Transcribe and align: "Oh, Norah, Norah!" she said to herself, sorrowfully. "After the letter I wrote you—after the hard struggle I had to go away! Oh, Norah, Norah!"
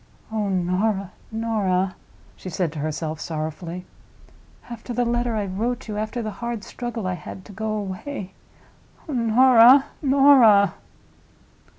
"Oh, 0.31 0.49
Norah, 0.49 1.11
Norah!" 1.31 1.95
she 2.35 2.49
said 2.49 2.71
to 2.73 2.79
herself, 2.79 3.19
sorrowfully. 3.19 3.85
"After 4.67 4.93
the 4.93 5.05
letter 5.05 5.35
I 5.35 5.45
wrote 5.45 5.87
you—after 5.87 6.23
the 6.23 6.31
hard 6.41 6.63
struggle 6.63 7.05
I 7.05 7.13
had 7.13 7.45
to 7.45 7.51
go 7.51 7.73
away! 7.73 8.33
Oh, 9.07 9.13
Norah, 9.13 9.85
Norah!" 10.01 10.73